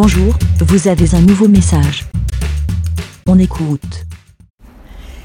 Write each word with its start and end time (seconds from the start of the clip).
Bonjour, 0.00 0.32
vous 0.60 0.86
avez 0.86 1.12
un 1.16 1.20
nouveau 1.22 1.48
message. 1.48 2.06
On 3.26 3.36
écoute. 3.36 4.06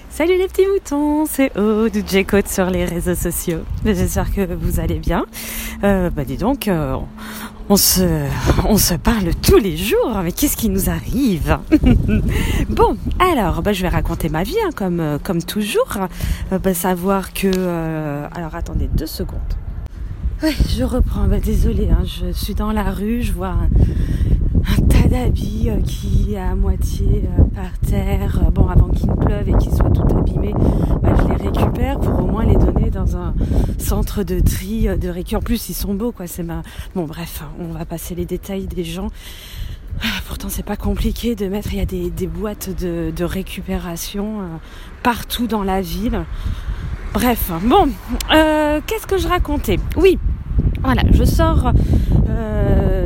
Salut 0.10 0.36
les 0.36 0.48
petits 0.48 0.66
moutons, 0.66 1.28
c'est 1.28 1.56
Aude 1.60 1.96
ou 1.96 2.02
J-Code 2.04 2.48
sur 2.48 2.72
les 2.72 2.84
réseaux 2.84 3.14
sociaux. 3.14 3.60
J'espère 3.86 4.34
que 4.34 4.56
vous 4.56 4.80
allez 4.80 4.98
bien. 4.98 5.28
Euh, 5.84 6.10
bah 6.10 6.26
dis 6.26 6.38
donc, 6.38 6.68
euh, 6.68 6.98
on 7.70 7.78
se, 7.78 8.96
parle 8.96 9.36
tous 9.44 9.58
les 9.58 9.78
jours, 9.78 10.20
mais 10.24 10.32
qu'est-ce 10.32 10.58
qui 10.58 10.70
nous 10.70 10.90
arrive? 10.90 11.60
Bon, 12.70 12.98
alors, 13.20 13.62
bah, 13.62 13.74
je 13.74 13.84
vais 13.84 13.90
raconter 13.90 14.28
ma 14.30 14.42
vie, 14.42 14.58
hein, 14.66 14.72
comme, 14.76 15.00
euh, 15.00 15.20
comme 15.22 15.44
toujours. 15.44 16.00
Euh, 16.52 16.58
bah, 16.58 16.74
savoir 16.74 17.32
que... 17.32 17.48
alors, 18.36 18.56
attendez 18.56 18.90
deux 18.92 19.06
secondes. 19.06 19.40
Oui, 20.42 20.56
je 20.76 20.84
reprends. 20.84 21.28
Bah, 21.28 21.38
désolée, 21.38 21.90
hein, 21.92 22.04
je 22.06 22.32
suis 22.32 22.56
dans 22.56 22.72
la 22.72 22.90
rue, 22.90 23.22
je 23.22 23.34
vois 23.34 23.56
un, 24.68 24.82
tas 24.88 25.08
d'habits 25.08 25.70
euh, 25.70 25.82
qui 25.82 26.34
est 26.34 26.40
à 26.40 26.56
moitié 26.56 27.24
euh, 27.40 27.44
par 27.56 27.78
terre. 27.80 28.40
Euh, 28.46 28.50
Bon, 28.52 28.68
avant 28.68 28.90
qu'il 28.90 29.10
pleuve 29.10 29.50
et 29.50 29.58
qu'ils 29.58 29.74
soient 29.74 29.90
tout 29.90 30.06
abîmés, 30.16 30.54
bah, 31.02 31.16
je 31.18 31.28
les 31.28 31.50
récupère 31.50 32.00
pour 32.00 32.20
au 32.20 32.28
moins 32.28 32.46
les 32.46 32.56
donner 32.56 32.92
dans 32.92 33.18
un 33.18 33.34
centre 33.80 34.24
de 34.24 34.40
tri, 34.40 34.88
de 34.98 35.10
récup. 35.10 35.38
En 35.38 35.42
plus, 35.42 35.70
ils 35.70 35.74
sont 35.74 35.96
beaux, 35.96 36.12
quoi. 36.12 36.28
C'est 36.28 36.44
ma... 36.44 36.62
Bon, 36.94 37.06
bref, 37.06 37.44
on 37.60 37.74
va 37.74 37.86
passer 37.86 38.14
les 38.14 38.26
détails 38.26 38.68
des 38.68 38.84
gens. 38.84 39.10
Ah, 40.02 40.06
Pourtant, 40.28 40.50
c'est 40.50 40.66
pas 40.66 40.76
compliqué 40.76 41.34
de 41.34 41.48
mettre. 41.48 41.74
Il 41.74 41.80
y 41.80 41.82
a 41.82 41.86
des, 41.86 42.28
boîtes 42.28 42.70
de, 42.80 43.24
récupération 43.24 44.42
partout 45.02 45.48
dans 45.48 45.64
la 45.64 45.82
ville. 45.82 46.26
Bref, 47.14 47.52
bon, 47.64 47.90
qu'est-ce 48.30 49.08
que 49.08 49.18
je 49.18 49.28
racontais? 49.28 49.80
Oui, 49.98 50.20
voilà, 50.84 51.02
je 51.12 51.24
sors 51.24 51.72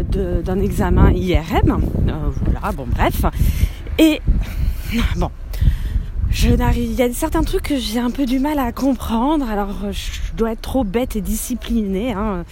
d'un 0.10 0.60
examen 0.60 1.12
IRM. 1.12 1.82
Euh, 2.08 2.32
voilà, 2.44 2.72
bon, 2.72 2.88
bref. 2.88 3.26
Et 3.98 4.22
bon, 5.16 5.32
je. 6.30 6.50
Il 6.76 6.94
y 6.94 7.02
a 7.02 7.12
certains 7.14 7.44
trucs 7.44 7.64
que 7.64 7.78
j'ai 7.78 8.00
un 8.00 8.12
peu 8.12 8.26
du 8.26 8.40
mal 8.40 8.60
à 8.60 8.72
comprendre. 8.72 9.50
Alors, 9.50 9.92
je 9.92 10.36
dois 10.36 10.52
être 10.52 10.62
trop 10.62 10.84
bête 10.84 11.16
et 11.16 11.22
disciplinée. 11.22 12.14
Hein. 12.14 12.46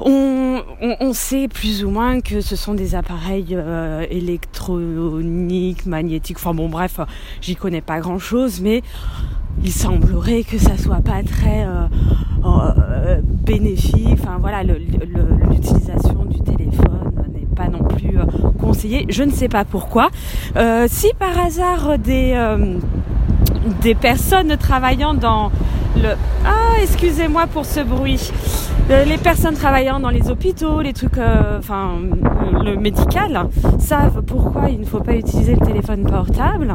On, 0.00 1.12
sait 1.12 1.46
plus 1.46 1.84
ou 1.84 1.90
moins 1.90 2.20
que 2.20 2.40
ce 2.40 2.56
sont 2.56 2.74
des 2.74 2.96
appareils 2.96 3.52
euh, 3.52 4.04
électroniques, 4.10 5.86
magnétiques. 5.86 6.38
Enfin 6.38 6.52
bon, 6.52 6.68
bref, 6.68 6.98
j'y 7.40 7.54
connais 7.54 7.80
pas 7.80 8.00
grand 8.00 8.18
chose, 8.18 8.60
mais 8.60 8.82
il 9.62 9.72
semblerait 9.72 10.42
que 10.42 10.58
ça 10.58 10.76
soit 10.76 11.00
pas 11.00 11.22
très 11.22 11.64
euh, 11.64 11.86
euh, 12.44 13.20
bénéfique. 13.22 14.08
Enfin 14.12 14.38
voilà, 14.40 14.62
l'utilisation 14.62 16.24
du 16.24 16.40
téléphone 16.40 17.12
n'est 17.32 17.54
pas 17.54 17.68
non 17.68 17.84
plus 17.84 18.18
euh, 18.18 18.24
conseillée. 18.60 19.06
Je 19.08 19.22
ne 19.22 19.30
sais 19.30 19.48
pas 19.48 19.64
pourquoi. 19.64 20.10
Euh, 20.56 20.86
si 20.88 21.10
par 21.18 21.38
hasard 21.38 21.98
des 21.98 22.32
euh, 22.34 22.78
des 23.82 23.94
personnes 23.94 24.56
travaillant 24.56 25.14
dans 25.14 25.50
le 25.96 26.10
ah 26.44 26.80
excusez-moi 26.82 27.46
pour 27.46 27.64
ce 27.64 27.80
bruit 27.80 28.30
les 28.88 29.16
personnes 29.16 29.54
travaillant 29.54 29.98
dans 29.98 30.10
les 30.10 30.30
hôpitaux 30.30 30.82
les 30.82 30.92
trucs 30.92 31.18
euh, 31.18 31.58
enfin 31.58 31.98
le 32.64 32.76
médical 32.76 33.48
savent 33.78 34.22
pourquoi 34.22 34.68
il 34.68 34.80
ne 34.80 34.84
faut 34.84 35.00
pas 35.00 35.16
utiliser 35.16 35.54
le 35.54 35.66
téléphone 35.66 36.04
portable 36.04 36.74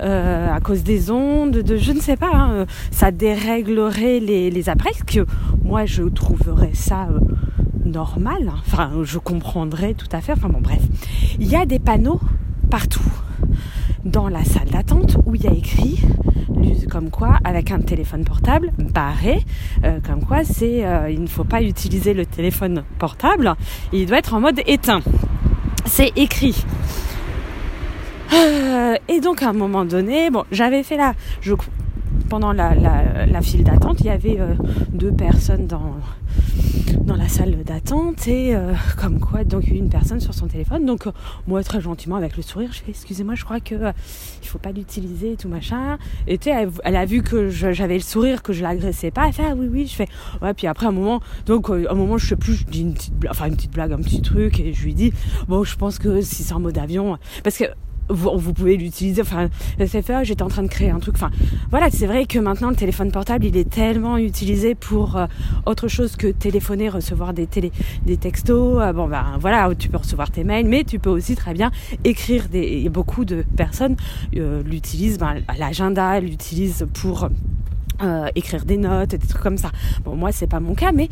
euh, 0.00 0.54
à 0.54 0.60
cause 0.60 0.82
des 0.82 1.10
ondes 1.10 1.58
de 1.58 1.76
je 1.76 1.92
ne 1.92 2.00
sais 2.00 2.16
pas 2.16 2.30
hein, 2.32 2.50
euh, 2.52 2.66
ça 2.90 3.10
déréglerait 3.10 4.20
les, 4.20 4.50
les 4.50 4.68
appareils 4.68 4.94
que 5.06 5.26
moi 5.64 5.86
je 5.86 6.04
trouverais 6.04 6.74
ça 6.74 7.08
euh, 7.10 7.20
normal. 7.84 8.52
Enfin 8.66 8.90
je 9.02 9.18
comprendrais 9.18 9.94
tout 9.94 10.08
à 10.12 10.20
fait. 10.20 10.32
Enfin 10.32 10.48
bon 10.48 10.60
bref. 10.60 10.82
Il 11.38 11.48
y 11.48 11.56
a 11.56 11.66
des 11.66 11.78
panneaux 11.78 12.20
partout 12.70 13.02
dans 14.04 14.28
la 14.28 14.44
salle 14.44 14.68
d'attente 14.68 15.16
où 15.26 15.34
il 15.34 15.44
y 15.44 15.48
a 15.48 15.52
écrit 15.52 16.02
comme 16.90 17.10
quoi 17.10 17.38
avec 17.44 17.70
un 17.70 17.80
téléphone 17.80 18.24
portable 18.24 18.72
barré 18.78 19.44
euh, 19.84 20.00
comme 20.04 20.24
quoi 20.24 20.44
c'est 20.44 20.84
euh, 20.84 21.08
il 21.08 21.22
ne 21.22 21.28
faut 21.28 21.44
pas 21.44 21.62
utiliser 21.62 22.12
le 22.12 22.26
téléphone 22.26 22.82
portable 22.98 23.54
il 23.92 24.06
doit 24.06 24.18
être 24.18 24.34
en 24.34 24.40
mode 24.40 24.60
éteint. 24.66 25.00
C'est 25.86 26.12
écrit. 26.16 26.64
Euh, 28.32 28.94
et 29.08 29.20
donc 29.20 29.42
à 29.42 29.48
un 29.48 29.52
moment 29.52 29.84
donné 29.84 30.30
bon 30.30 30.44
j'avais 30.52 30.82
fait 30.82 30.96
là 30.96 31.14
pendant 32.30 32.52
la, 32.52 33.42
file 33.42 33.64
d'attente 33.64 34.00
il 34.00 34.06
y 34.06 34.10
avait 34.10 34.38
euh, 34.38 34.54
deux 34.92 35.12
personnes 35.12 35.66
dans 35.66 35.96
dans 37.02 37.16
la 37.16 37.26
salle 37.26 37.64
d'attente 37.64 38.28
et 38.28 38.54
euh, 38.54 38.72
comme 38.96 39.18
quoi 39.18 39.42
donc 39.42 39.66
une 39.66 39.88
personne 39.88 40.20
sur 40.20 40.32
son 40.32 40.46
téléphone. 40.46 40.86
Donc 40.86 41.06
euh, 41.08 41.12
moi 41.48 41.64
très 41.64 41.80
gentiment 41.80 42.14
avec 42.14 42.36
le 42.36 42.42
sourire 42.44 42.70
je 42.72 42.78
fais 42.82 42.90
excusez-moi 42.90 43.34
je 43.34 43.44
crois 43.44 43.58
que 43.58 43.74
il 44.42 44.48
faut 44.48 44.58
pas 44.58 44.70
l'utiliser 44.70 45.32
et 45.32 45.36
tout 45.36 45.48
machin. 45.48 45.98
Et 46.28 46.38
elle, 46.46 46.96
a 46.96 47.04
vu 47.04 47.22
que 47.22 47.48
j'avais 47.48 47.94
le 47.94 48.00
sourire 48.00 48.42
que 48.42 48.52
je 48.52 48.62
l'agressais 48.62 49.10
pas. 49.10 49.26
Elle 49.26 49.32
fait 49.32 49.46
ah 49.50 49.54
oui 49.56 49.66
oui 49.68 49.86
je 49.88 49.96
fais. 49.96 50.08
Ouais 50.40 50.54
puis 50.54 50.68
après 50.68 50.86
un 50.86 50.92
moment 50.92 51.20
donc 51.46 51.68
un 51.68 51.94
moment 51.94 52.16
je 52.16 52.28
sais 52.28 52.36
plus 52.36 52.54
je 52.54 52.64
dis 52.64 52.82
une 52.82 52.94
petite 52.94 53.14
blague, 53.14 53.32
enfin 53.32 53.46
une 53.46 53.56
petite 53.56 53.72
blague 53.72 53.92
un 53.92 54.02
petit 54.02 54.22
truc 54.22 54.60
et 54.60 54.72
je 54.72 54.84
lui 54.84 54.94
dis 54.94 55.12
bon 55.48 55.64
je 55.64 55.76
pense 55.76 55.98
que 55.98 56.20
si 56.20 56.44
c'est 56.44 56.54
en 56.54 56.60
mode 56.60 56.78
avion. 56.78 57.18
Parce 57.42 57.58
que 57.58 57.64
vous, 58.10 58.30
vous 58.36 58.52
pouvez 58.52 58.76
l'utiliser. 58.76 59.22
Enfin, 59.22 59.48
fait, 59.78 60.10
ah, 60.10 60.24
j'étais 60.24 60.42
en 60.42 60.48
train 60.48 60.62
de 60.62 60.68
créer 60.68 60.90
un 60.90 60.98
truc. 60.98 61.14
Enfin, 61.16 61.30
voilà, 61.70 61.90
c'est 61.90 62.06
vrai 62.06 62.26
que 62.26 62.38
maintenant 62.38 62.70
le 62.70 62.76
téléphone 62.76 63.10
portable, 63.10 63.46
il 63.46 63.56
est 63.56 63.68
tellement 63.68 64.18
utilisé 64.18 64.74
pour 64.74 65.16
euh, 65.16 65.26
autre 65.66 65.88
chose 65.88 66.16
que 66.16 66.26
téléphoner, 66.28 66.88
recevoir 66.88 67.32
des 67.32 67.46
télé, 67.46 67.72
des 68.04 68.16
textos. 68.16 68.80
Euh, 68.80 68.92
bon, 68.92 69.08
ben 69.08 69.38
voilà, 69.40 69.70
tu 69.74 69.88
peux 69.88 69.98
recevoir 69.98 70.30
tes 70.30 70.44
mails, 70.44 70.66
mais 70.66 70.84
tu 70.84 70.98
peux 70.98 71.10
aussi 71.10 71.34
très 71.34 71.54
bien 71.54 71.70
écrire 72.04 72.48
des. 72.48 72.82
et 72.84 72.88
beaucoup 72.88 73.24
de 73.24 73.44
personnes 73.56 73.96
euh, 74.36 74.62
l'utilisent, 74.62 75.18
ben, 75.18 75.36
l'agenda, 75.58 76.20
l'utilisent 76.20 76.86
pour 76.94 77.28
euh, 78.02 78.28
écrire 78.34 78.64
des 78.64 78.78
notes, 78.78 79.10
des 79.10 79.26
trucs 79.26 79.42
comme 79.42 79.58
ça. 79.58 79.70
Bon, 80.04 80.16
moi, 80.16 80.32
c'est 80.32 80.46
pas 80.46 80.60
mon 80.60 80.74
cas, 80.74 80.92
mais 80.92 81.08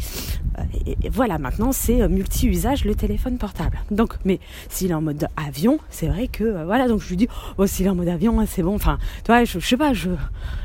euh, 0.59 0.63
voilà, 1.11 1.39
maintenant, 1.39 1.73
c'est 1.73 2.01
euh, 2.01 2.09
multi-usage 2.09 2.85
le 2.85 2.95
téléphone 2.95 3.37
portable. 3.37 3.79
Donc, 3.91 4.15
mais 4.25 4.41
s'il 4.69 4.91
est 4.91 4.95
en 4.95 5.03
mode 5.03 5.29
avion, 5.37 5.79
c'est 5.91 6.09
vrai 6.09 6.29
que 6.29 6.65
voilà. 6.65 6.89
Donc, 6.89 7.01
je 7.03 7.09
lui 7.09 7.17
dis, 7.17 7.29
oh, 7.59 7.67
s'il 7.67 7.87
est 7.87 7.91
en 7.91 7.95
mode 7.95 8.09
avion, 8.09 8.41
hein, 8.41 8.47
c'est 8.47 8.63
bon. 8.63 8.75
Enfin, 8.75 8.99
tu 9.19 9.33
vois, 9.33 9.45
je, 9.45 9.59
je 9.59 9.67
sais 9.67 9.77
pas, 9.77 9.93
je, 9.93 10.11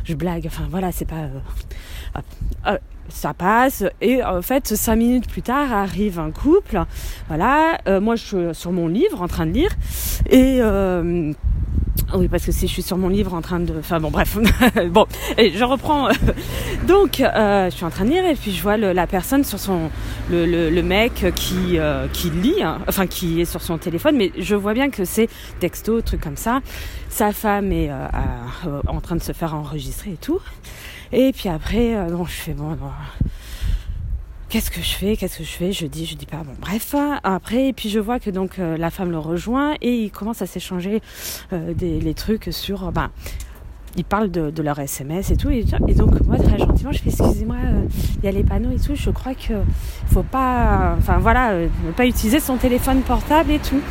je 0.06 0.13
blague. 0.13 0.45
Enfin, 0.47 0.63
voilà, 0.69 0.91
c'est 0.91 1.06
pas. 1.06 1.28
ça 3.09 3.34
passe 3.34 3.84
et 4.00 4.23
en 4.23 4.41
fait 4.41 4.75
cinq 4.75 4.95
minutes 4.95 5.28
plus 5.28 5.41
tard 5.41 5.73
arrive 5.73 6.19
un 6.19 6.31
couple 6.31 6.81
voilà 7.28 7.78
moi 8.00 8.16
je 8.16 8.23
suis 8.23 8.55
sur 8.55 8.72
mon 8.72 8.88
livre 8.88 9.22
en 9.22 9.28
train 9.28 9.45
de 9.45 9.51
lire 9.51 9.72
et 10.29 10.61
oui, 12.16 12.28
parce 12.28 12.45
que 12.45 12.51
si 12.51 12.67
je 12.67 12.72
suis 12.72 12.84
sur 12.84 12.97
mon 12.97 13.09
livre 13.09 13.34
en 13.34 13.41
train 13.41 13.59
de... 13.59 13.73
Enfin 13.79 14.00
bon, 14.00 14.11
bref. 14.11 14.38
bon, 14.89 15.07
et 15.38 15.51
je 15.51 15.63
reprends. 15.63 16.09
Donc, 16.88 17.19
euh, 17.19 17.69
je 17.72 17.75
suis 17.75 17.85
en 17.85 17.89
train 17.89 18.06
de 18.06 18.11
lire 18.11 18.25
et 18.25 18.35
puis 18.35 18.51
je 18.51 18.61
vois 18.61 18.78
la 18.78 19.07
personne 19.07 19.44
sur 19.44 19.59
son... 19.59 19.89
Le, 20.29 20.81
mec 20.81 21.25
qui, 21.35 21.79
euh, 21.79 22.07
qui 22.11 22.29
lit, 22.29 22.61
hein, 22.61 22.79
enfin 22.88 23.07
qui 23.07 23.41
est 23.41 23.45
sur 23.45 23.61
son 23.61 23.78
téléphone, 23.78 24.17
mais 24.17 24.31
je 24.38 24.56
vois 24.56 24.73
bien 24.73 24.89
que 24.89 25.06
c'est 25.06 25.29
texto, 25.59 26.01
truc 26.01 26.22
comme 26.22 26.38
ça. 26.38 26.59
Sa 27.09 27.31
femme 27.31 27.72
est 27.72 27.90
euh, 27.90 28.81
en 28.88 29.00
train 29.00 29.16
de 29.16 29.22
se 29.22 29.31
faire 29.31 29.55
enregistrer 29.55 30.11
et 30.11 30.17
tout. 30.17 30.40
Et 31.11 31.31
puis 31.31 31.50
après, 31.50 31.95
bon, 32.11 32.25
je 32.25 32.31
fais 32.31 32.53
bon... 32.53 32.72
bon, 32.72 32.90
Qu'est-ce 34.53 34.69
que 34.69 34.84
je 34.84 34.94
fais 34.94 35.18
Qu'est-ce 35.18 35.40
que 35.40 35.44
je 35.44 35.50
fais? 35.50 35.72
Je 35.72 35.88
dis, 35.88 36.06
je 36.06 36.16
dis 36.16 36.28
pas. 36.28 36.38
Bon, 36.38 36.53
bref. 36.62 36.94
Après, 37.24 37.69
et 37.69 37.74
puis 37.74 37.90
je 37.90 37.97
vois 37.97 38.19
que 38.19 38.30
donc 38.30 38.59
euh, 38.59 38.78
la 38.78 38.91
femme 38.91 39.09
le 39.09 39.18
rejoint 39.18 39.74
et 39.81 39.96
ils 39.96 40.12
commencent 40.12 40.44
à 40.44 40.46
s'échanger 40.46 41.02
euh, 41.53 41.74
des 41.74 42.00
les 42.00 42.14
trucs 42.14 42.50
sur. 42.52 42.88
euh, 42.88 42.91
ben, 42.91 43.09
ils 43.97 44.06
parlent 44.06 44.30
de, 44.30 44.52
de 44.52 44.62
leur 44.62 44.78
SMS 44.78 45.31
et 45.31 45.38
tout. 45.38 45.50
Et, 45.50 45.64
donc 45.96 46.22
moi 46.28 46.38
très 46.38 46.59
gentiment, 46.59 46.91
je 46.91 47.00
fais 47.00 47.09
excusez-moi, 47.09 47.56
il 48.19 48.25
y 48.25 48.28
a 48.28 48.31
les 48.31 48.44
panneaux 48.44 48.69
et 48.69 48.80
tout. 48.80 48.94
Je 48.94 49.09
crois 49.09 49.34
que 49.34 49.56
faut 50.12 50.22
pas, 50.22 50.97
enfin 51.00 51.18
voilà, 51.18 51.56
ne 51.56 51.91
pas 51.91 52.06
utiliser 52.06 52.40
son 52.40 52.58
téléphone 52.58 53.02
portable 53.02 53.49
et 53.49 53.59
tout. 53.59 53.82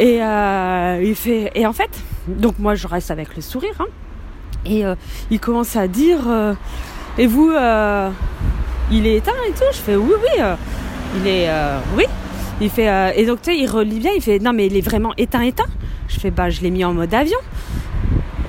Et 0.00 0.16
il 0.16 1.14
fait. 1.14 1.52
Et 1.54 1.68
en 1.68 1.72
fait, 1.72 1.90
donc 2.26 2.58
moi 2.58 2.74
je 2.74 2.88
reste 2.88 3.12
avec 3.12 3.36
le 3.36 3.42
sourire. 3.42 3.76
Hein, 3.78 3.86
et 4.66 4.82
il 5.30 5.38
commence 5.38 5.76
à 5.76 5.86
dire 5.86 6.22
et 7.16 7.28
vous. 7.28 7.52
Il 8.90 9.06
est 9.06 9.16
éteint 9.16 9.32
et 9.48 9.52
tout. 9.52 9.64
Je 9.72 9.78
fais 9.78 9.96
oui, 9.96 10.12
oui, 10.22 10.40
euh, 10.40 10.54
il 11.16 11.26
est, 11.26 11.48
euh, 11.48 11.78
oui. 11.96 12.04
Il 12.60 12.70
fait, 12.70 12.88
euh, 12.88 13.10
et 13.16 13.26
donc 13.26 13.42
tu 13.42 13.50
sais, 13.50 13.58
il 13.58 13.68
relit 13.68 13.98
bien, 13.98 14.12
il 14.14 14.22
fait, 14.22 14.38
non 14.38 14.52
mais 14.52 14.66
il 14.66 14.76
est 14.76 14.80
vraiment 14.80 15.12
éteint, 15.16 15.42
éteint. 15.42 15.66
Je 16.08 16.20
fais, 16.20 16.30
bah 16.30 16.50
je 16.50 16.60
l'ai 16.60 16.70
mis 16.70 16.84
en 16.84 16.94
mode 16.94 17.12
avion. 17.12 17.38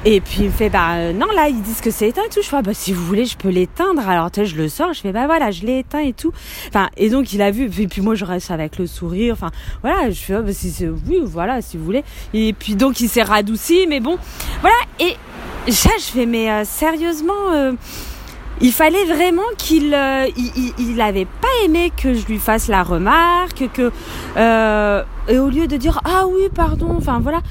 Et 0.08 0.22
puis 0.22 0.42
il 0.42 0.46
me 0.46 0.52
fait, 0.52 0.70
bah 0.70 0.94
euh, 0.98 1.14
non 1.14 1.26
là 1.36 1.50
ils 1.50 1.60
disent 1.64 1.82
que 1.82 1.90
c'est 1.90 2.10
éteint 2.10 2.22
et 2.24 2.30
tout. 2.30 2.44
Je 2.44 2.48
fais, 2.48 2.58
ah, 2.58 2.62
bah 2.62 2.76
si 2.76 2.94
vous 2.94 3.04
voulez 3.04 3.26
je 3.26 3.36
peux 3.36 3.50
l'éteindre. 3.50 4.08
Alors 4.08 4.30
tu 4.30 4.42
sais, 4.42 4.46
je 4.46 4.56
le 4.56 4.70
sors, 4.70 4.94
je 4.94 5.02
fais, 5.02 5.12
bah 5.12 5.26
voilà, 5.26 5.50
je 5.50 5.66
l'ai 5.66 5.80
éteint 5.80 6.02
et 6.02 6.14
tout. 6.14 6.32
Enfin, 6.68 6.90
et 6.98 7.10
donc 7.10 7.34
il 7.34 7.42
a 7.42 7.50
vu, 7.50 7.68
puis, 7.68 7.88
puis 7.88 8.02
moi 8.02 8.14
je 8.14 8.26
reste 8.26 8.52
avec 8.52 8.78
le 8.78 8.86
sourire. 8.86 9.34
Enfin 9.34 9.50
voilà, 9.82 10.12
je 10.12 10.20
fais, 10.20 10.36
ah, 10.36 10.42
bah, 10.44 10.54
si 10.54 10.70
c'est, 10.70 10.88
oui 10.88 11.22
voilà, 11.24 11.64
si 11.64 11.78
vous 11.78 11.86
voulez. 11.86 12.04
Et 12.36 12.54
puis 12.54 12.76
donc 12.76 13.00
il 13.00 13.10
s'est 13.10 13.24
radouci, 13.24 13.88
mais 13.90 14.00
bon, 14.00 14.20
voilà. 14.62 14.78
Et 15.00 15.16
ça 15.72 15.90
je 15.98 16.04
fais, 16.04 16.28
mais 16.28 16.52
euh, 16.52 16.64
sérieusement. 16.64 17.74
Il 18.62 18.72
fallait 18.72 19.06
vraiment 19.06 19.44
qu'il 19.58 19.94
euh, 19.94 20.28
il, 20.78 21.02
avait 21.02 21.26
pas 21.26 21.48
aimé 21.66 21.92
que 21.96 22.14
je 22.14 22.26
lui 22.26 22.40
fasse 22.40 22.68
la 22.68 22.84
remarque 22.84 23.70
que 23.74 23.92
euh, 24.38 25.04
et 25.28 25.38
au 25.40 25.50
lieu 25.50 25.68
de 25.68 25.78
dire 25.78 26.00
ah 26.06 26.26
oui 26.28 26.44
pardon 26.54 26.96
enfin 26.96 27.20
voilà 27.20 27.42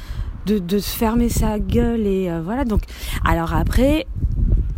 de, 0.46 0.58
de 0.58 0.78
se 0.78 0.96
fermer 0.96 1.28
sa 1.28 1.58
gueule 1.58 2.06
et 2.06 2.30
euh, 2.30 2.40
voilà. 2.42 2.64
Donc 2.64 2.82
alors 3.24 3.54
après 3.54 4.06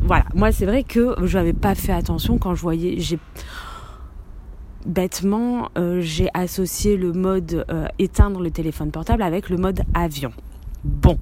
voilà. 0.00 0.24
Moi 0.34 0.52
c'est 0.52 0.66
vrai 0.66 0.82
que 0.82 1.14
je 1.22 1.38
n'avais 1.38 1.52
pas 1.52 1.74
fait 1.74 1.92
attention 1.92 2.38
quand 2.38 2.54
je 2.54 2.62
voyais 2.62 2.96
j'ai 2.98 3.18
bêtement 4.84 5.68
j'ai 5.98 6.28
associé 6.32 6.96
le 6.96 7.12
mode 7.12 7.66
éteindre 7.98 8.40
le 8.40 8.52
téléphone 8.52 8.92
portable 8.92 9.22
avec 9.22 9.48
le 9.48 9.56
mode 9.56 9.82
avion 9.94 10.30
bon. 10.86 11.18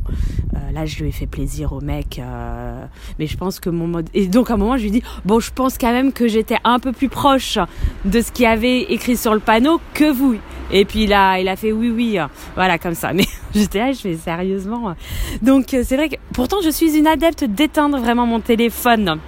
Euh, 0.55 0.73
là, 0.73 0.87
je 0.87 1.03
lui 1.03 1.09
ai 1.09 1.13
fait 1.13 1.27
plaisir 1.27 1.73
au 1.73 1.81
mec, 1.81 2.19
euh, 2.19 2.85
mais 3.19 3.27
je 3.27 3.37
pense 3.37 3.61
que 3.61 3.71
mon 3.71 3.87
mode. 3.87 4.09
Et 4.15 4.27
donc, 4.27 4.51
à 4.51 4.55
un 4.55 4.57
moment, 4.57 4.77
je 4.77 4.85
lui 4.85 4.91
dit 4.91 5.03
bon, 5.25 5.41
je 5.41 5.51
pense 5.51 5.79
quand 5.79 5.93
même 5.93 6.13
que 6.13 6.29
j'étais 6.29 6.59
un 6.65 6.79
peu 6.79 6.93
plus 6.93 7.09
proche 7.09 7.59
de 8.05 8.21
ce 8.21 8.31
qu'il 8.31 8.47
avait 8.47 8.83
écrit 8.83 9.17
sur 9.17 9.35
le 9.35 9.41
panneau 9.41 9.81
que 9.95 10.13
vous. 10.13 10.37
Et 10.71 10.85
puis 10.85 11.07
là, 11.07 11.39
il 11.39 11.49
a 11.49 11.57
fait 11.57 11.73
oui, 11.73 11.91
oui, 11.91 12.19
voilà, 12.55 12.79
comme 12.79 12.95
ça. 12.95 13.13
Mais 13.15 13.27
j'étais 13.55 13.79
là, 13.79 13.93
je 13.93 14.01
fais 14.01 14.17
sérieusement. 14.17 14.95
Donc, 15.43 15.67
c'est 15.71 15.97
vrai 15.97 16.09
que 16.09 16.17
pourtant, 16.33 16.59
je 16.63 16.71
suis 16.71 16.97
une 16.97 17.07
adepte 17.07 17.45
d'éteindre 17.45 17.99
vraiment 17.99 18.27
mon 18.27 18.41
téléphone 18.41 19.19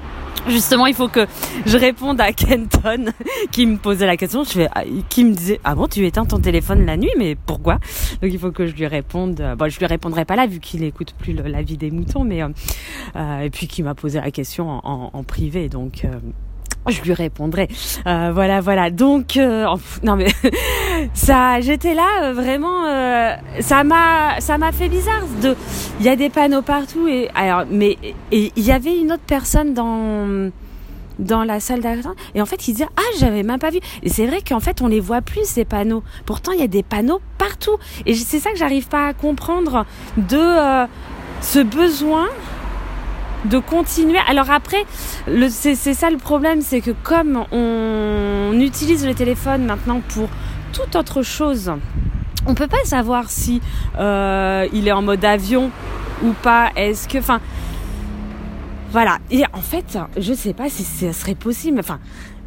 justement, 0.49 0.87
il 0.87 0.95
faut 0.95 1.09
que 1.09 1.27
je 1.65 1.77
réponde 1.77 2.21
à 2.21 2.33
Kenton 2.33 3.07
qui 3.51 3.67
me 3.67 3.77
posait 3.77 4.07
la 4.07 4.17
question. 4.17 4.45
Je 4.45 4.63
ah, 4.75 4.83
qui 5.09 5.25
me 5.25 5.33
disait, 5.35 5.61
ah 5.65 5.75
bon, 5.75 5.87
tu 5.87 6.05
éteins 6.07 6.25
ton 6.25 6.39
téléphone 6.39 6.87
la 6.87 6.97
nuit, 6.97 7.13
mais 7.19 7.35
pourquoi? 7.35 7.75
Donc 8.23 8.33
il 8.33 8.39
faut 8.39 8.53
que 8.53 8.67
je 8.67 8.75
lui 8.75 8.87
réponde. 8.87 9.43
Bon, 9.59 9.69
je 9.69 9.79
lui 9.79 9.87
répondrai 9.87 10.25
pas 10.25 10.37
là 10.37 10.47
vu 10.47 10.61
qu'il 10.61 10.81
n'écoute 10.81 11.15
plus 11.19 11.33
la 11.33 11.63
vie 11.63 11.77
des 11.77 11.91
moutons, 11.91 12.25
mais 12.25 12.43
euh, 12.43 12.49
euh, 13.17 13.41
et 13.41 13.51
puis 13.51 13.67
qui 13.67 13.83
m'a 13.83 13.95
posé 13.95 14.21
la 14.21 14.31
question 14.31 14.69
en, 14.85 15.25
privé. 15.25 15.69
Donc 15.69 16.05
euh, 16.05 16.09
je 16.91 17.03
lui 17.03 17.13
répondrai. 17.13 17.69
Euh, 18.07 18.31
voilà, 18.33 18.61
voilà. 18.61 18.91
Donc, 18.91 19.37
euh, 19.37 19.67
non 20.03 20.17
mais 20.17 20.29
ça, 21.15 21.61
j'étais 21.61 21.95
là 21.95 22.07
euh, 22.23 22.33
vraiment. 22.33 22.87
Euh, 22.87 23.35
ça 23.61 23.85
m'a, 23.85 24.41
ça 24.41 24.59
m'a 24.59 24.73
fait 24.73 24.89
bizarre. 24.89 25.23
De, 25.43 25.57
il 26.01 26.07
y 26.07 26.09
a 26.09 26.17
des 26.17 26.31
panneaux 26.31 26.63
partout 26.63 27.09
et 27.09 27.29
alors, 27.35 27.65
mais 27.71 27.99
il 28.31 28.51
y 28.57 28.73
avait 28.73 28.99
une 28.99 29.13
autre 29.13 29.25
personne 29.27 29.75
dans 29.75 30.51
dans 31.19 31.45
la 31.45 31.61
salle 31.61 31.81
d'attente 31.81 32.17
et 32.35 32.43
en 32.43 32.47
fait 32.47 32.69
il 32.69 32.73
disait 32.73 32.89
ah 32.95 33.17
j'avais 33.19 33.43
même 33.43 33.59
pas 33.59 33.71
vu 33.71 33.79
et 34.03 34.11
c'est 34.11 34.27
vrai 34.27 34.43
qu'en 34.47 34.61
fait 34.61 34.83
on 34.83 34.87
les 34.87 35.01
voit 35.01 35.23
plus 35.23 35.45
ces 35.45 35.65
panneaux 35.65 36.03
pourtant 36.27 36.53
il 36.53 36.61
y 36.61 36.63
a 36.63 36.67
des 36.67 36.83
panneaux 36.83 37.23
partout 37.39 37.79
et 38.05 38.13
c'est 38.13 38.39
ça 38.39 38.51
que 38.51 38.59
j'arrive 38.59 38.87
pas 38.89 39.07
à 39.07 39.15
comprendre 39.15 39.87
de 40.19 40.87
ce 41.41 41.61
besoin 41.61 42.29
de 43.49 43.59
continuer. 43.59 44.19
Alors 44.29 44.51
après, 44.51 44.85
c'est 45.49 45.75
ça 45.75 46.11
le 46.11 46.19
problème, 46.19 46.61
c'est 46.61 46.81
que 46.81 46.91
comme 47.03 47.45
on 47.53 48.53
utilise 48.61 49.07
le 49.07 49.15
téléphone 49.15 49.65
maintenant 49.65 50.01
pour 50.09 50.29
toute 50.73 50.97
autre 50.97 51.23
chose, 51.23 51.73
on 52.47 52.55
peut 52.55 52.69
pas 52.69 52.85
savoir 52.85 53.31
si 53.31 53.61
euh, 53.99 54.67
il 54.73 54.87
est 54.89 54.93
en 54.93 55.03
mode 55.03 55.25
avion 55.25 55.71
ou 56.23 56.33
pas. 56.33 56.71
Est-ce 56.77 57.09
que, 57.09 57.19
enfin, 57.19 57.41
voilà. 58.91 59.19
Et 59.31 59.43
en 59.53 59.61
fait, 59.61 59.99
je 60.17 60.33
sais 60.33 60.55
pas 60.55 60.69
si 60.69 60.85
ça 60.85 61.13
serait 61.13 61.35
possible. 61.35 61.81
Enfin, 61.81 61.99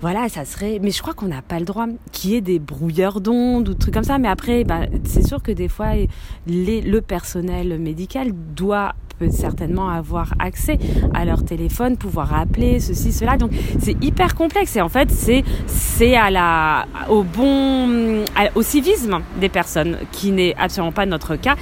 voilà, 0.02 0.30
ça 0.30 0.46
serait. 0.46 0.80
Mais 0.82 0.92
je 0.92 1.02
crois 1.02 1.14
qu'on 1.14 1.28
n'a 1.28 1.42
pas 1.42 1.60
le 1.60 1.66
droit 1.66 1.86
qu'il 2.12 2.32
y 2.32 2.36
ait 2.36 2.42
des 2.42 2.60
brouilleurs 2.60 3.20
d'ondes 3.20 3.68
ou 3.68 3.74
trucs 3.74 3.94
comme 3.94 4.04
ça. 4.04 4.18
Mais 4.18 4.30
après, 4.30 4.64
bah, 4.64 4.82
c'est 5.04 5.26
sûr 5.26 5.44
que 5.44 5.52
des 5.52 5.68
fois, 5.68 5.90
le 6.48 7.00
personnel 7.02 7.78
médical 7.80 8.32
doit 8.56 8.96
peut 9.20 9.30
certainement 9.30 9.90
avoir 9.90 10.34
accès 10.40 10.80
à 11.14 11.26
leur 11.26 11.44
téléphone, 11.44 11.98
pouvoir 11.98 12.34
appeler 12.34 12.80
ceci, 12.80 13.12
cela. 13.12 13.38
Donc 13.38 13.52
c'est 13.80 14.02
hyper 14.04 14.34
complexe 14.34 14.76
et 14.78 14.82
en 14.82 14.90
fait 14.90 15.12
c'est 15.12 15.44
c'est 15.68 16.16
à 16.16 16.32
la 16.32 16.86
au 17.10 17.24
bon 17.24 18.24
au 18.56 18.62
civisme 18.62 19.20
des 19.40 19.50
personnes 19.50 19.98
qui 20.12 20.32
n'est 20.32 20.56
absolument 20.58 20.94
pas 20.94 21.06
notre 21.06 21.36
cas 21.36 21.56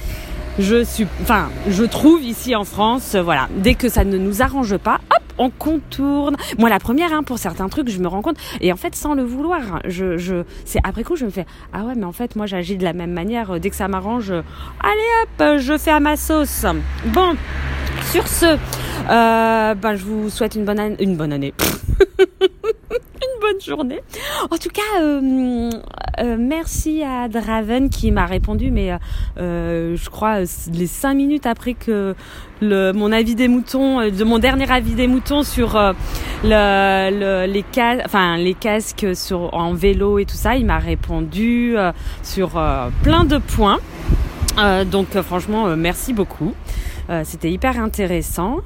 je 0.59 0.83
suis, 0.83 1.05
enfin, 1.21 1.49
je 1.69 1.83
trouve 1.83 2.23
ici 2.23 2.55
en 2.55 2.63
France, 2.63 3.15
voilà, 3.15 3.47
dès 3.57 3.75
que 3.75 3.89
ça 3.89 4.03
ne 4.03 4.17
nous 4.17 4.41
arrange 4.41 4.75
pas, 4.77 4.99
on 5.37 5.49
contourne. 5.49 6.35
Moi, 6.57 6.69
la 6.69 6.79
première, 6.79 7.13
hein, 7.13 7.23
pour 7.23 7.37
certains 7.37 7.69
trucs, 7.69 7.89
je 7.89 7.99
me 7.99 8.07
rends 8.07 8.21
compte, 8.21 8.37
et 8.61 8.71
en 8.71 8.77
fait, 8.77 8.95
sans 8.95 9.13
le 9.13 9.23
vouloir, 9.23 9.81
je, 9.85 10.17
je, 10.17 10.43
c'est 10.65 10.79
après 10.83 11.03
coup, 11.03 11.15
je 11.15 11.25
me 11.25 11.29
fais, 11.29 11.45
ah 11.73 11.83
ouais, 11.83 11.93
mais 11.95 12.05
en 12.05 12.11
fait, 12.11 12.35
moi, 12.35 12.45
j'agis 12.45 12.77
de 12.77 12.83
la 12.83 12.93
même 12.93 13.11
manière. 13.11 13.59
Dès 13.59 13.69
que 13.69 13.75
ça 13.75 13.87
m'arrange, 13.87 14.31
allez 14.31 15.09
hop, 15.23 15.59
je 15.59 15.77
fais 15.77 15.91
à 15.91 15.99
ma 15.99 16.15
sauce. 16.15 16.65
Bon, 17.05 17.35
sur 18.11 18.27
ce, 18.27 18.57
euh, 19.09 19.75
ben, 19.75 19.95
je 19.95 20.03
vous 20.03 20.29
souhaite 20.29 20.55
une 20.55 20.65
bonne 20.65 20.79
année, 20.79 20.95
une 20.99 21.15
bonne 21.15 21.33
année. 21.33 21.53
bonne 23.47 23.61
journée. 23.61 24.01
En 24.49 24.57
tout 24.57 24.69
cas, 24.69 25.01
euh, 25.01 25.69
euh, 26.19 26.37
merci 26.39 27.03
à 27.03 27.27
Draven 27.27 27.89
qui 27.89 28.11
m'a 28.11 28.25
répondu, 28.25 28.71
mais 28.71 28.91
euh, 29.37 29.95
je 29.95 30.09
crois 30.09 30.39
les 30.39 30.87
cinq 30.87 31.13
minutes 31.13 31.45
après 31.45 31.73
que 31.73 32.15
le, 32.61 32.91
mon 32.91 33.11
avis 33.11 33.35
des 33.35 33.47
moutons, 33.47 34.09
de 34.09 34.23
mon 34.23 34.39
dernier 34.39 34.69
avis 34.71 34.95
des 34.95 35.07
moutons 35.07 35.43
sur 35.43 35.79
le, 36.43 37.45
les, 37.45 37.63
cas, 37.63 37.97
enfin, 38.05 38.37
les 38.37 38.53
casques 38.53 39.15
sur, 39.15 39.53
en 39.53 39.73
vélo 39.73 40.19
et 40.19 40.25
tout 40.25 40.35
ça, 40.35 40.55
il 40.55 40.65
m'a 40.65 40.79
répondu 40.79 41.75
sur 42.23 42.61
plein 43.03 43.23
de 43.25 43.37
points. 43.37 43.79
donc 44.91 45.09
franchement, 45.21 45.75
merci 45.77 46.13
beaucoup. 46.13 46.53
C'était 47.23 47.51
hyper 47.51 47.79
intéressant. 47.79 48.61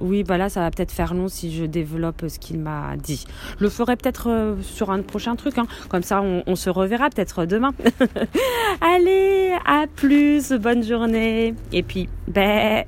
Oui, 0.00 0.24
bah 0.24 0.38
là, 0.38 0.48
ça 0.48 0.60
va 0.60 0.70
peut-être 0.70 0.92
faire 0.92 1.14
long 1.14 1.28
si 1.28 1.54
je 1.54 1.64
développe 1.64 2.24
ce 2.28 2.38
qu'il 2.38 2.58
m'a 2.58 2.96
dit. 2.96 3.24
Je 3.58 3.64
le 3.64 3.70
ferai 3.70 3.96
peut-être 3.96 4.28
euh, 4.28 4.56
sur 4.62 4.90
un 4.90 5.02
prochain 5.02 5.36
truc. 5.36 5.58
Hein. 5.58 5.66
Comme 5.88 6.02
ça, 6.02 6.22
on, 6.22 6.56
se 6.56 6.70
reverra 6.70 7.10
peut-être 7.10 7.46
demain. 7.46 7.72
Allez, 8.80 9.56
à 9.66 9.86
plus, 9.86 10.52
bonne 10.52 10.82
journée. 10.82 11.54
Et 11.72 11.82
puis, 11.82 12.08
bé. 12.28 12.84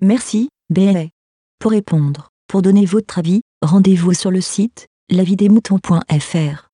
Merci, 0.00 0.48
bé. 0.70 1.10
Pour 1.58 1.72
répondre, 1.72 2.28
pour 2.46 2.62
donner 2.62 2.84
votre 2.84 3.18
avis, 3.18 3.40
rendez-vous 3.62 4.14
sur 4.14 4.30
le 4.30 4.40
site 4.40 4.86
lavidemouton.fr. 5.10 6.67